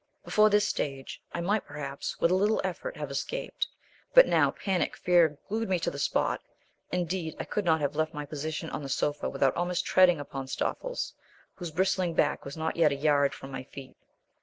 Before 0.25 0.49
this 0.49 0.67
stage, 0.67 1.21
I 1.31 1.41
might 1.41 1.63
perhaps, 1.67 2.19
with 2.19 2.31
a 2.31 2.33
little 2.33 2.59
effort 2.63 2.97
have 2.97 3.11
escaped, 3.11 3.67
but 4.15 4.25
now 4.27 4.49
panic 4.49 4.97
fear 4.97 5.37
glued 5.47 5.69
me 5.69 5.77
to 5.77 5.91
the 5.91 5.99
spot; 5.99 6.41
indeed 6.91 7.35
I 7.39 7.43
could 7.43 7.65
not 7.65 7.81
have 7.81 7.95
left 7.95 8.11
my 8.11 8.25
position 8.25 8.71
on 8.71 8.81
the 8.81 8.89
sofa 8.89 9.29
without 9.29 9.55
almost 9.55 9.85
treading 9.85 10.19
upon 10.19 10.47
Stoffles, 10.47 11.13
whose 11.53 11.69
bristling 11.69 12.15
back 12.15 12.45
was 12.45 12.57
not 12.57 12.75
a 12.77 12.95
yard 12.95 13.35
from 13.35 13.51
my 13.51 13.61
feet. 13.63 13.95